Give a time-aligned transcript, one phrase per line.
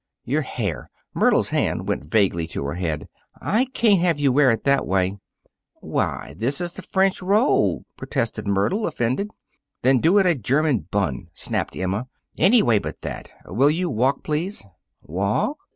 [0.25, 3.07] "Your hair!" Myrtle's hand went vaguely to her head.
[3.39, 5.19] "I can't have you wear it that way."
[5.75, 9.29] "Why, this is the French roll!" protested Myrtle, offended.
[9.83, 12.07] "Then do it in a German bun!" snapped Emma.
[12.35, 13.29] "Any way but that.
[13.45, 14.65] Will you walk, please?"
[15.03, 15.59] "Walk?"